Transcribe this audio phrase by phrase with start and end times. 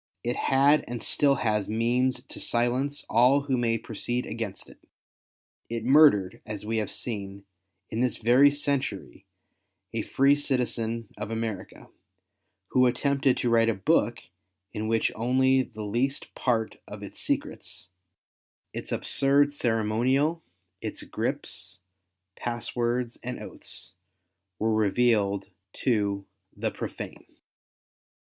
[0.23, 4.79] It had and still has means to silence all who may proceed against it.
[5.69, 7.45] It murdered, as we have seen,
[7.91, 9.27] in this very century,
[9.93, 11.87] a free citizen of America,
[12.69, 14.23] who attempted to write a book
[14.73, 17.89] in which only the least part of its secrets—
[18.73, 20.41] its absurd ceremonial,
[20.81, 21.79] its grips,
[22.35, 23.93] pass words and oaths,
[24.57, 26.25] were revealed to
[26.57, 27.27] •■' the profane."